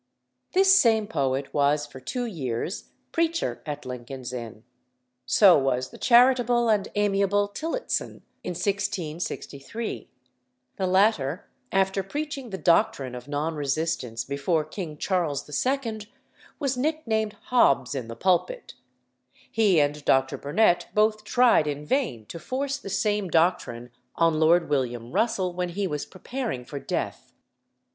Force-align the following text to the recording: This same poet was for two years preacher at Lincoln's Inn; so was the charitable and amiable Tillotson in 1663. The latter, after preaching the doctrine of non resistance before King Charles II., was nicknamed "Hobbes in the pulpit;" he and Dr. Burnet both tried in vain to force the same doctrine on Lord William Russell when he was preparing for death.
This 0.53 0.75
same 0.75 1.05
poet 1.05 1.53
was 1.53 1.85
for 1.85 1.99
two 1.99 2.25
years 2.25 2.89
preacher 3.11 3.61
at 3.67 3.85
Lincoln's 3.85 4.33
Inn; 4.33 4.63
so 5.27 5.59
was 5.59 5.91
the 5.91 5.99
charitable 5.99 6.69
and 6.69 6.87
amiable 6.95 7.47
Tillotson 7.47 8.23
in 8.43 8.53
1663. 8.55 10.09
The 10.77 10.87
latter, 10.87 11.47
after 11.71 12.01
preaching 12.01 12.49
the 12.49 12.57
doctrine 12.57 13.13
of 13.13 13.27
non 13.27 13.53
resistance 13.53 14.23
before 14.25 14.63
King 14.65 14.97
Charles 14.97 15.47
II., 15.47 15.99
was 16.57 16.75
nicknamed 16.75 17.33
"Hobbes 17.49 17.93
in 17.93 18.07
the 18.07 18.15
pulpit;" 18.15 18.73
he 19.51 19.79
and 19.79 20.03
Dr. 20.03 20.35
Burnet 20.39 20.87
both 20.95 21.23
tried 21.23 21.67
in 21.67 21.85
vain 21.85 22.25
to 22.25 22.39
force 22.39 22.77
the 22.79 22.89
same 22.89 23.29
doctrine 23.29 23.91
on 24.15 24.39
Lord 24.39 24.67
William 24.67 25.11
Russell 25.11 25.53
when 25.53 25.69
he 25.69 25.85
was 25.85 26.07
preparing 26.07 26.65
for 26.65 26.79
death. 26.79 27.33